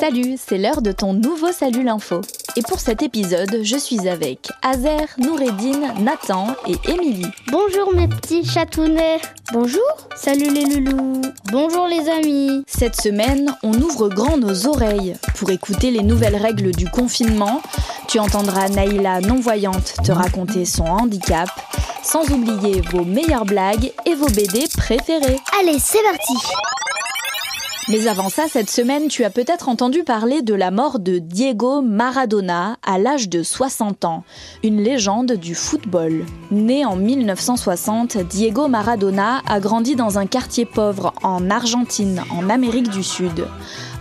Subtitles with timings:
[0.00, 2.22] Salut, c'est l'heure de ton nouveau Salut l'info.
[2.56, 7.30] Et pour cet épisode, je suis avec Azer, Noureddine, Nathan et Émilie.
[7.52, 9.20] Bonjour mes petits chatounets.
[9.52, 9.82] Bonjour.
[10.16, 11.20] Salut les loulous.
[11.52, 12.64] Bonjour les amis.
[12.66, 17.60] Cette semaine, on ouvre grand nos oreilles pour écouter les nouvelles règles du confinement.
[18.08, 21.50] Tu entendras Naïla non-voyante te raconter son handicap,
[22.02, 25.40] sans oublier vos meilleures blagues et vos BD préférés.
[25.60, 26.32] Allez, c'est parti.
[27.88, 31.80] Mais avant ça, cette semaine, tu as peut-être entendu parler de la mort de Diego
[31.82, 34.22] Maradona à l'âge de 60 ans,
[34.62, 36.24] une légende du football.
[36.50, 42.90] Né en 1960, Diego Maradona a grandi dans un quartier pauvre en Argentine, en Amérique
[42.90, 43.46] du Sud.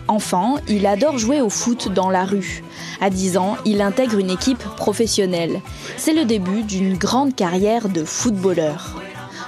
[0.07, 2.63] Enfant, il adore jouer au foot dans la rue.
[2.99, 5.61] À 10 ans, il intègre une équipe professionnelle.
[5.97, 8.95] C'est le début d'une grande carrière de footballeur.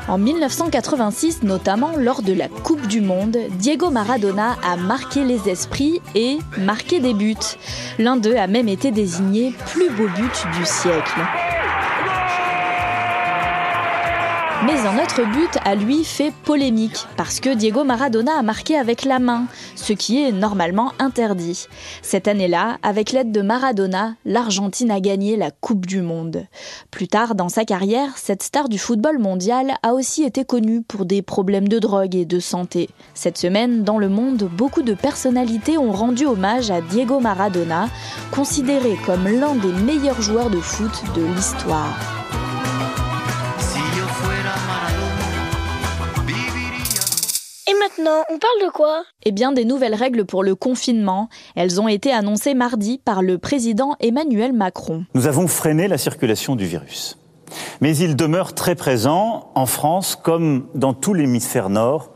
[0.07, 6.01] En 1986, notamment lors de la Coupe du Monde, Diego Maradona a marqué les esprits
[6.15, 7.35] et marqué des buts.
[7.99, 11.19] L'un d'eux a même été désigné plus beau but du siècle.
[14.63, 19.05] Mais un autre but à lui fait polémique, parce que Diego Maradona a marqué avec
[19.05, 19.45] la main,
[19.75, 21.67] ce qui est normalement interdit.
[22.03, 26.45] Cette année-là, avec l'aide de Maradona, l'Argentine a gagné la Coupe du Monde.
[26.91, 31.05] Plus tard dans sa carrière, cette star du football mondial a aussi été connue pour
[31.05, 32.89] des problèmes de drogue et de santé.
[33.15, 37.87] Cette semaine, dans le monde, beaucoup de personnalités ont rendu hommage à Diego Maradona,
[38.31, 41.97] considéré comme l'un des meilleurs joueurs de foot de l'histoire.
[47.71, 49.03] Et maintenant, on parle de quoi?
[49.23, 51.29] Eh bien, des nouvelles règles pour le confinement.
[51.55, 55.05] Elles ont été annoncées mardi par le président Emmanuel Macron.
[55.13, 57.17] Nous avons freiné la circulation du virus.
[57.79, 62.09] Mais il demeure très présent en France comme dans tout l'hémisphère nord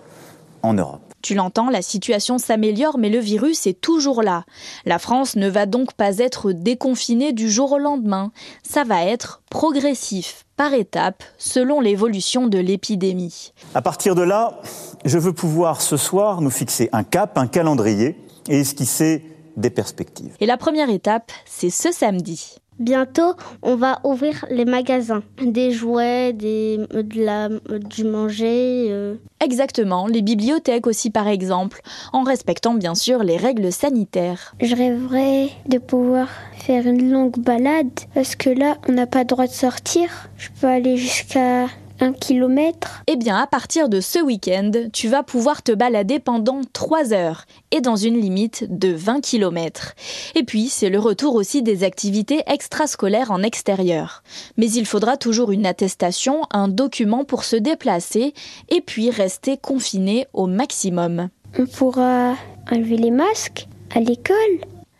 [0.61, 1.04] en Europe.
[1.25, 4.43] Tu l'entends, la situation s'améliore, mais le virus est toujours là.
[4.85, 8.31] La France ne va donc pas être déconfinée du jour au lendemain.
[8.61, 13.53] Ça va être progressif, par étapes, selon l'évolution de l'épidémie.
[13.73, 14.61] À partir de là,
[15.03, 18.15] je veux pouvoir ce soir nous fixer un cap, un calendrier
[18.47, 19.25] et esquisser
[19.57, 20.35] des perspectives.
[20.41, 22.57] Et la première étape, c'est ce samedi.
[22.79, 25.23] Bientôt, on va ouvrir les magasins.
[25.41, 27.49] Des jouets, des, de la,
[27.79, 28.87] du manger.
[28.89, 29.15] euh.
[29.39, 31.81] Exactement, les bibliothèques aussi par exemple,
[32.13, 34.55] en respectant bien sûr les règles sanitaires.
[34.61, 36.27] Je rêverais de pouvoir
[36.57, 40.09] faire une longue balade parce que là, on n'a pas le droit de sortir.
[40.37, 41.67] Je peux aller jusqu'à
[41.99, 43.03] un kilomètre?
[43.07, 47.45] Eh bien, à partir de ce week-end, tu vas pouvoir te balader pendant 3 heures
[47.71, 49.93] et dans une limite de 20 km.
[50.35, 54.23] Et puis, c'est le retour aussi des activités extrascolaires en extérieur.
[54.57, 58.33] Mais il faudra toujours une attestation, un document pour se déplacer
[58.69, 61.29] et puis rester confiné au maximum.
[61.57, 62.35] On pourra
[62.71, 64.35] enlever les masques à l'école?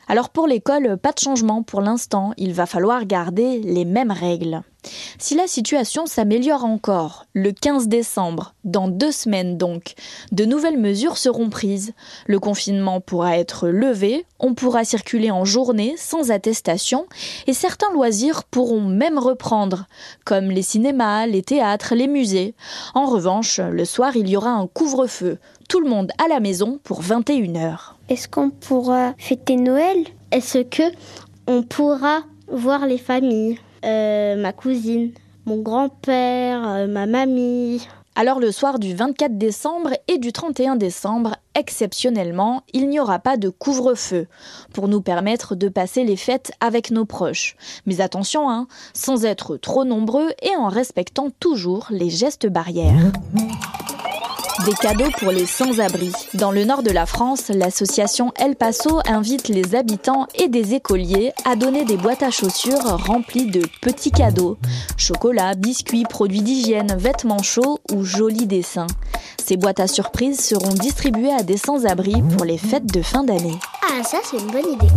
[0.07, 4.62] Alors pour l'école, pas de changement pour l'instant, il va falloir garder les mêmes règles.
[5.18, 9.94] Si la situation s'améliore encore, le 15 décembre, dans deux semaines donc,
[10.31, 11.94] de nouvelles mesures seront prises.
[12.28, 17.06] Le confinement pourra être levé, on pourra circuler en journée sans attestation,
[17.47, 19.85] et certains loisirs pourront même reprendre,
[20.25, 22.56] comme les cinémas, les théâtres, les musées.
[22.94, 25.38] En revanche, le soir, il y aura un couvre-feu.
[25.68, 27.78] Tout le monde à la maison pour 21h.
[28.09, 29.97] Est-ce qu'on pourra fêter Noël?
[30.31, 30.84] Est-ce que
[31.47, 33.59] on pourra voir les familles?
[33.85, 35.12] Euh, Ma cousine,
[35.46, 37.88] mon grand-père, euh, ma mamie.
[38.18, 43.35] Alors le soir du 24 décembre et du 31 décembre, exceptionnellement, il n'y aura pas
[43.35, 44.28] de couvre-feu
[44.74, 47.57] pour nous permettre de passer les fêtes avec nos proches.
[47.85, 53.12] Mais attention, hein, sans être trop nombreux et en respectant toujours les gestes barrières.
[54.65, 56.11] Des cadeaux pour les sans-abri.
[56.33, 61.33] Dans le nord de la France, l'association El Paso invite les habitants et des écoliers
[61.45, 64.57] à donner des boîtes à chaussures remplies de petits cadeaux.
[64.97, 68.87] Chocolat, biscuits, produits d'hygiène, vêtements chauds ou jolis dessins.
[69.43, 73.59] Ces boîtes à surprise seront distribuées à des sans-abri pour les fêtes de fin d'année.
[73.83, 74.88] Ah, ça c'est une bonne idée.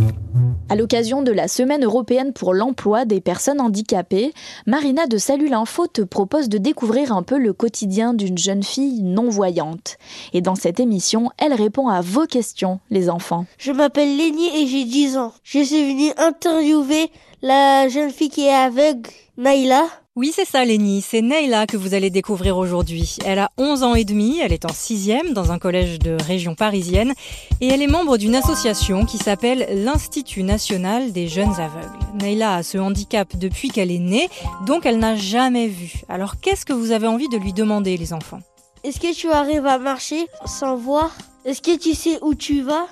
[0.71, 4.35] À l'occasion de la Semaine européenne pour l'emploi des personnes handicapées,
[4.67, 9.01] Marina de Salut l'Info te propose de découvrir un peu le quotidien d'une jeune fille
[9.03, 9.97] non-voyante.
[10.35, 13.47] Et dans cette émission, elle répond à vos questions, les enfants.
[13.57, 15.33] Je m'appelle Lénie et j'ai 10 ans.
[15.43, 17.11] Je suis venue interviewer
[17.41, 19.87] la jeune fille qui est aveugle, Naïla.
[20.19, 21.01] Oui, c'est ça, Lénie.
[21.01, 23.19] C'est Neila que vous allez découvrir aujourd'hui.
[23.25, 26.57] Elle a 11 ans et demi, elle est en sixième dans un collège de région
[26.57, 27.15] parisienne
[27.61, 32.05] et elle est membre d'une association qui s'appelle l'Institut national des jeunes aveugles.
[32.21, 34.29] Neila a ce handicap depuis qu'elle est née,
[34.67, 35.93] donc elle n'a jamais vu.
[36.09, 38.41] Alors qu'est-ce que vous avez envie de lui demander, les enfants?
[38.83, 41.17] Est-ce que tu arrives à marcher sans voir?
[41.45, 42.89] Est-ce que tu sais où tu vas?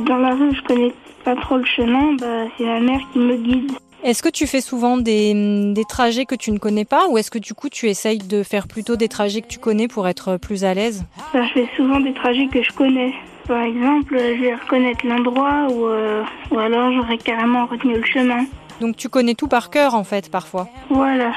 [0.00, 0.92] Dans la rue, je connais
[1.24, 3.70] pas trop le chemin, bah, c'est ma mère qui me guide.
[4.06, 7.28] Est-ce que tu fais souvent des, des, trajets que tu ne connais pas ou est-ce
[7.28, 10.36] que du coup tu essayes de faire plutôt des trajets que tu connais pour être
[10.36, 11.04] plus à l'aise?
[11.34, 13.12] Bah, Je fais souvent des trajets que je connais.
[13.48, 16.22] Par exemple, je vais reconnaître l'endroit ou, euh,
[16.52, 18.44] ou alors j'aurais carrément retenu le chemin.
[18.80, 21.32] Donc tu connais tout par cœur en fait parfois Voilà.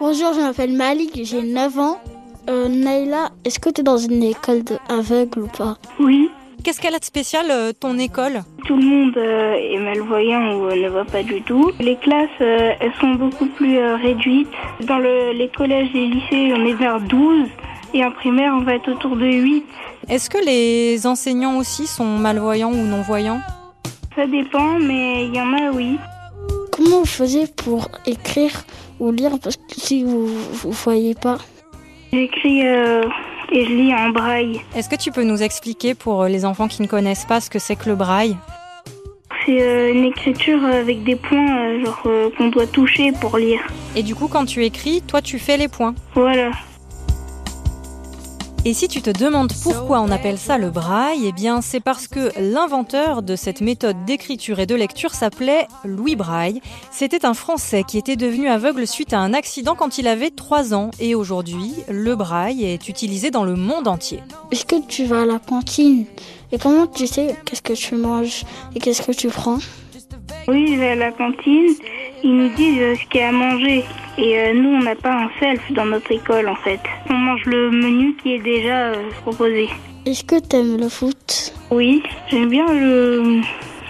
[0.00, 2.00] Bonjour, je m'appelle Malik, j'ai 9 ans.
[2.50, 5.76] Euh, Naïla, est-ce que tu es dans une école aveugle ou pas?
[6.00, 6.30] Oui.
[6.78, 10.66] Qu'est-ce qu'elle a de spécial euh, ton école Tout le monde euh, est malvoyant ou
[10.66, 11.72] euh, ne voit pas du tout.
[11.80, 14.46] Les classes, euh, elles sont beaucoup plus réduites.
[14.82, 17.48] Dans le, les collèges et lycées, on est vers 12
[17.94, 19.64] et en primaire, on va être autour de 8.
[20.08, 23.40] Est-ce que les enseignants aussi sont malvoyants ou non-voyants?
[24.14, 25.98] Ça dépend, mais il y en a, oui.
[26.70, 28.52] Comment vous faisiez pour écrire
[29.00, 29.32] ou lire?
[29.42, 30.28] Parce que si vous
[30.64, 31.38] ne voyez pas
[32.12, 33.02] J'écris euh,
[33.50, 34.60] et je lis en braille.
[34.74, 37.58] Est-ce que tu peux nous expliquer pour les enfants qui ne connaissent pas ce que
[37.58, 38.36] c'est que le braille?
[39.44, 43.60] C'est euh, une écriture avec des points euh, genre euh, qu'on doit toucher pour lire.
[43.96, 45.94] Et du coup, quand tu écris, toi tu fais les points?
[46.14, 46.50] Voilà.
[48.64, 52.06] Et si tu te demandes pourquoi on appelle ça le braille, eh bien c'est parce
[52.08, 56.60] que l'inventeur de cette méthode d'écriture et de lecture s'appelait Louis Braille.
[56.90, 60.74] C'était un Français qui était devenu aveugle suite à un accident quand il avait 3
[60.74, 60.90] ans.
[61.00, 64.20] Et aujourd'hui, le braille est utilisé dans le monde entier.
[64.50, 66.04] Est-ce que tu vas à la cantine
[66.52, 68.44] Et comment tu sais qu'est-ce que tu manges
[68.74, 69.58] et qu'est-ce que tu prends?
[70.48, 71.74] Oui, je vais à la cantine.
[72.24, 73.84] Ils nous disent euh, ce qu'il y a à manger.
[74.16, 76.80] Et euh, nous, on n'a pas un self dans notre école, en fait.
[77.08, 79.68] On mange le menu qui est déjà euh, proposé.
[80.06, 81.52] Est-ce que tu aimes le foot?
[81.70, 83.40] Oui, j'aime bien le,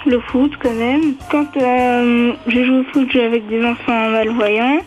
[0.06, 1.14] le foot quand même.
[1.30, 4.80] Quand euh, je joue au foot, je joue avec des enfants malvoyants.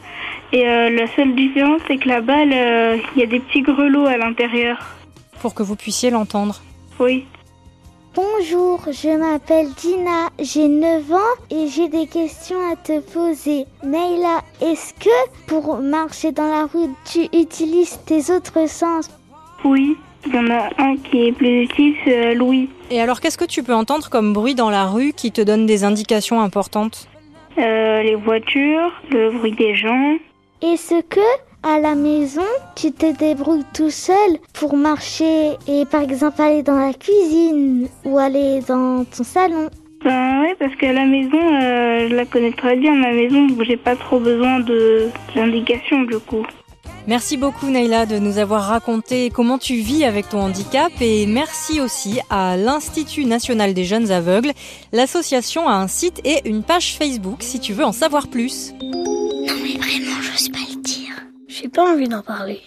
[0.53, 3.61] Et euh, la seule différence, c'est que la balle, euh, il y a des petits
[3.61, 4.77] grelots à l'intérieur.
[5.41, 6.61] Pour que vous puissiez l'entendre.
[6.99, 7.25] Oui.
[8.13, 13.65] Bonjour, je m'appelle Dina, j'ai 9 ans et j'ai des questions à te poser.
[13.85, 19.09] Neila, est-ce que pour marcher dans la rue, tu utilises tes autres sens?
[19.63, 22.69] Oui, il y en a un qui est plus utile, c'est Louis.
[22.89, 25.65] Et alors qu'est-ce que tu peux entendre comme bruit dans la rue qui te donne
[25.65, 27.07] des indications importantes?
[27.57, 30.17] Euh, les voitures, le bruit des gens.
[30.61, 31.21] Est-ce que
[31.63, 32.41] à la maison,
[32.75, 38.17] tu te débrouilles tout seul pour marcher et par exemple aller dans la cuisine ou
[38.17, 39.69] aller dans ton salon
[40.03, 43.63] Ben oui, parce qu'à la maison, euh, je la connais très bien, ma maison, donc
[43.63, 46.45] j'ai pas trop besoin de d'indications du coup.
[47.07, 51.81] Merci beaucoup Naïla de nous avoir raconté comment tu vis avec ton handicap et merci
[51.81, 54.51] aussi à l'Institut national des jeunes aveugles.
[54.93, 58.73] L'association a un site et une page Facebook si tu veux en savoir plus.
[58.81, 61.00] Non mais vraiment, j'ose pas le dire.
[61.51, 62.61] J'ai pas envie d'en parler.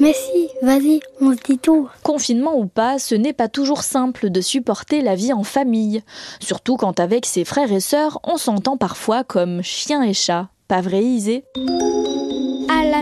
[0.00, 1.88] Mais si, vas-y, on se dit tout.
[2.02, 6.02] Confinement ou pas, ce n'est pas toujours simple de supporter la vie en famille.
[6.40, 10.48] Surtout quand avec ses frères et sœurs, on s'entend parfois comme chien et chat.
[10.68, 11.44] Pas vrai, Isée?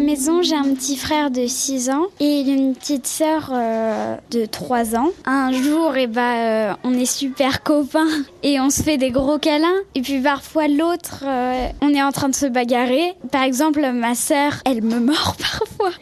[0.00, 4.46] La maison, j'ai un petit frère de 6 ans et une petite sœur euh, de
[4.46, 5.10] 3 ans.
[5.26, 8.08] Un jour, eh ben, euh, on est super copains
[8.42, 9.68] et on se fait des gros câlins.
[9.94, 13.12] Et puis parfois, l'autre, euh, on est en train de se bagarrer.
[13.30, 15.92] Par exemple, ma sœur, elle me mord parfois.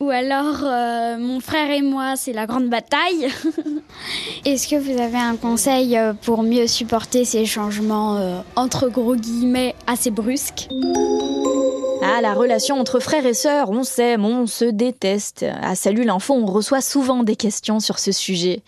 [0.00, 0.62] Ou alors,
[1.18, 3.28] mon frère et moi, c'est la grande bataille.
[4.44, 10.12] Est-ce que vous avez un conseil pour mieux supporter ces changements, entre gros guillemets, assez
[10.12, 10.68] brusques?
[12.10, 15.44] Ah, la relation entre frères et sœurs, on s'aime, on se déteste.
[15.60, 18.62] À Salut l'info, on reçoit souvent des questions sur ce sujet.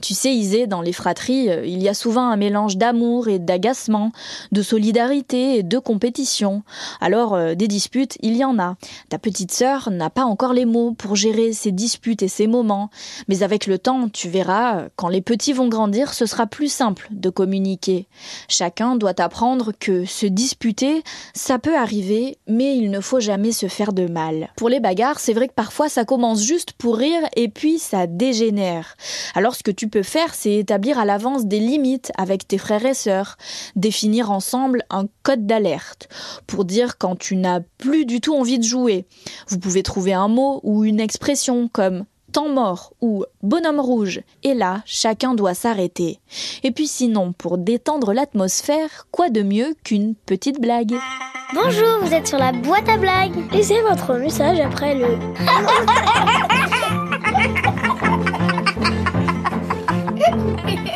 [0.00, 3.38] Tu sais, Isée, dans les fratries, euh, il y a souvent un mélange d'amour et
[3.38, 4.12] d'agacement,
[4.50, 6.62] de solidarité et de compétition.
[7.02, 8.76] Alors, euh, des disputes, il y en a.
[9.10, 12.88] Ta petite sœur n'a pas encore les mots pour gérer ces disputes et ces moments.
[13.28, 17.08] Mais avec le temps, tu verras, quand les petits vont grandir, ce sera plus simple
[17.10, 18.06] de communiquer.
[18.48, 21.02] Chacun doit apprendre que se disputer,
[21.34, 24.50] ça peut arriver, mais il ne faut jamais se faire de mal.
[24.56, 28.06] Pour les bagarres, c'est vrai que parfois ça commence juste pour rire et puis ça
[28.06, 28.96] dégénère.
[29.34, 32.84] Alors ce que tu peux faire, c'est établir à l'avance des limites avec tes frères
[32.84, 33.36] et sœurs,
[33.74, 36.08] définir ensemble un code d'alerte
[36.46, 39.06] pour dire quand tu n'as plus du tout envie de jouer.
[39.48, 42.04] Vous pouvez trouver un mot ou une expression comme
[42.36, 44.20] temps mort ou bonhomme rouge.
[44.42, 46.18] Et là, chacun doit s'arrêter.
[46.62, 50.94] Et puis sinon, pour détendre l'atmosphère, quoi de mieux qu'une petite blague?
[51.54, 53.50] Bonjour, vous êtes sur la boîte à blagues.
[53.52, 55.06] Laissez votre message après le.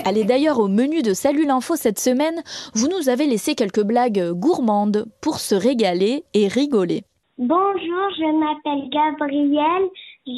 [0.05, 2.43] Allez d'ailleurs au menu de Salut l'info cette semaine,
[2.75, 7.05] vous nous avez laissé quelques blagues gourmandes pour se régaler et rigoler.
[7.39, 9.89] Bonjour, je m'appelle Gabrielle,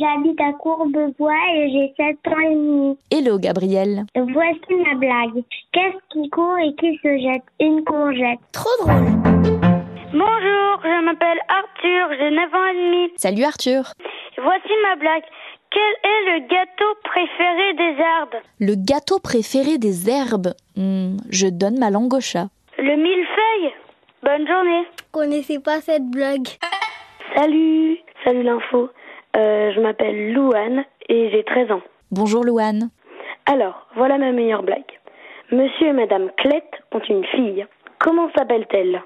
[0.01, 2.99] J'habite à Courbevoie et j'ai 7 ans et demi.
[3.11, 4.05] Hello Gabriel.
[4.17, 5.43] Voici ma blague.
[5.73, 7.43] Qu'est-ce qui court et qui se jette?
[7.61, 8.39] Une courgette.
[8.53, 9.05] Trop drôle.
[10.13, 13.13] Bonjour, je m'appelle Arthur, j'ai 9 ans et demi.
[13.17, 13.93] Salut Arthur.
[14.43, 15.25] Voici ma blague.
[15.71, 18.43] Quel est le gâteau préféré des herbes?
[18.61, 20.55] Le gâteau préféré des herbes.
[20.77, 22.47] Hmm, je donne ma langue au chat.
[22.79, 23.75] Le millefeuille.
[24.23, 24.87] Bonne journée.
[25.11, 26.49] Connaissez pas cette blague?
[27.35, 28.89] Salut, salut l'info.
[29.37, 31.83] Euh, je m'appelle Louane et j'ai 13 ans.
[32.11, 32.91] Bonjour Louane.
[33.47, 34.83] Alors, voilà ma meilleure blague.
[35.51, 37.67] Monsieur et Madame Clette ont une fille.
[37.99, 39.03] Comment s'appelle-t-elle?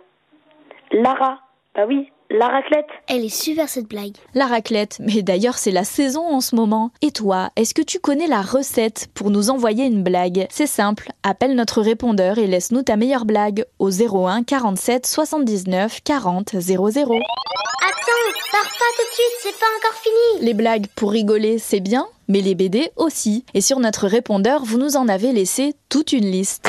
[0.92, 1.38] Lara.
[1.74, 2.86] Bah oui, la raclette.
[3.08, 4.16] Elle est super cette blague.
[4.34, 6.90] La raclette, mais d'ailleurs c'est la saison en ce moment.
[7.02, 10.46] Et toi, est-ce que tu connais la recette pour nous envoyer une blague?
[10.50, 16.58] C'est simple, appelle notre répondeur et laisse-nous ta meilleure blague au 01 47 79 40
[16.58, 16.86] 00.
[16.86, 20.46] Attends, pars pas tout de suite, c'est pas encore fini.
[20.46, 23.44] Les blagues pour rigoler, c'est bien, mais les BD aussi.
[23.54, 26.68] Et sur notre répondeur, vous nous en avez laissé toute une liste.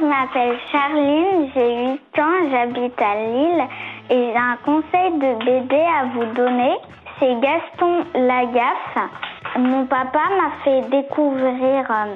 [0.00, 3.64] Je m'appelle Charline, j'ai 8 ans, j'habite à Lille
[4.10, 6.74] et j'ai un conseil de BD à vous donner.
[7.18, 9.10] C'est Gaston Lagaffe.
[9.56, 12.14] Mon papa m'a fait découvrir euh,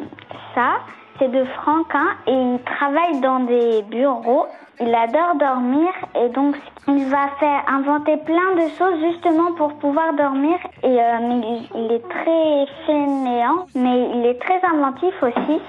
[0.55, 0.79] ça.
[1.19, 4.47] C'est de Franquin et il travaille dans des bureaux.
[4.81, 6.57] Il adore dormir et donc
[6.89, 10.57] il va faire inventer plein de choses justement pour pouvoir dormir.
[10.83, 15.61] Et euh, il est très fainéant, mais il est très inventif aussi.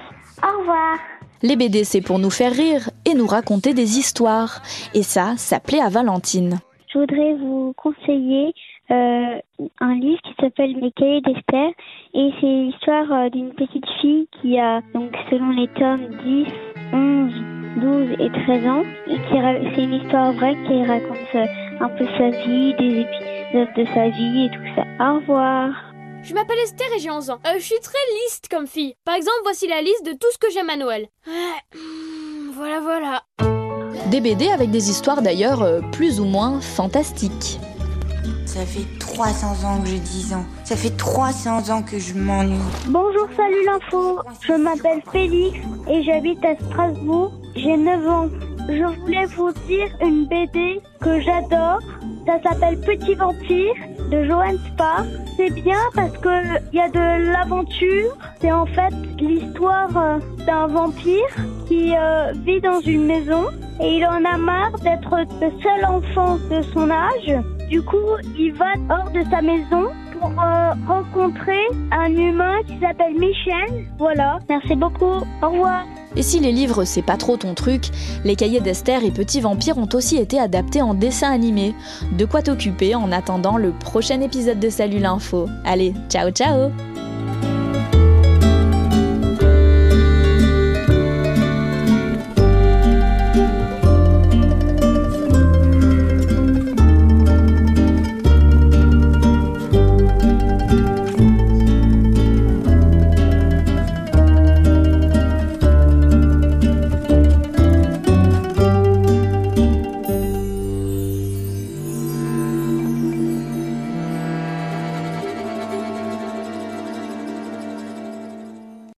[0.42, 0.96] Au revoir.
[1.42, 4.60] Les BD, c'est pour nous faire rire et nous raconter des histoires.
[4.94, 6.58] Et ça, ça plaît à Valentine.
[6.92, 8.52] Je voudrais vous conseiller
[8.90, 9.38] euh,
[9.80, 11.70] un livre qui s'appelle Les cahiers d'Esther
[12.14, 16.46] et c'est l'histoire euh, d'une petite fille qui a donc selon les tomes 10,
[16.92, 17.32] 11,
[17.76, 21.46] 12 et 13 ans et c'est une histoire vraie qui raconte euh,
[21.80, 24.84] un peu sa vie, des épisodes de sa vie et tout ça.
[24.98, 25.89] Au revoir.
[26.22, 27.38] Je m'appelle Esther et j'ai 11 ans.
[27.46, 28.94] Euh, je suis très liste comme fille.
[29.04, 31.08] Par exemple, voici la liste de tout ce que j'aime à Noël.
[31.26, 31.78] Ouais,
[32.54, 33.22] voilà, voilà.
[34.10, 37.58] Des BD avec des histoires d'ailleurs euh, plus ou moins fantastiques.
[38.44, 40.44] Ça fait 300 ans que j'ai 10 ans.
[40.64, 42.58] Ça fait 300 ans que je m'ennuie.
[42.88, 44.18] Bonjour, salut l'info.
[44.42, 45.56] Je m'appelle Félix
[45.88, 47.32] et j'habite à Strasbourg.
[47.54, 48.28] J'ai 9 ans.
[48.68, 51.80] Je voulais vous dire une BD que j'adore.
[52.26, 53.74] Ça s'appelle Petit Vampire
[54.10, 55.04] de Johan Spar.
[55.36, 58.16] C'est bien parce que il y a de l'aventure.
[58.40, 61.34] C'est en fait l'histoire euh, d'un vampire
[61.68, 63.46] qui euh, vit dans une maison
[63.80, 67.42] et il en a marre d'être le seul enfant de son âge.
[67.68, 71.62] Du coup, il va hors de sa maison pour euh, rencontrer
[71.92, 73.86] un humain qui s'appelle Michel.
[73.98, 75.24] Voilà, merci beaucoup.
[75.42, 75.84] Au revoir.
[76.16, 77.90] Et si les livres c'est pas trop ton truc,
[78.24, 81.74] les cahiers d'Esther et Petit Vampire ont aussi été adaptés en dessin animé.
[82.18, 85.48] De quoi t'occuper en attendant le prochain épisode de Salut l'info.
[85.64, 86.70] Allez, ciao ciao